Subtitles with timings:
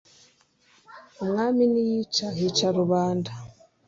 [1.23, 3.31] umwami ntiyica hica rubanda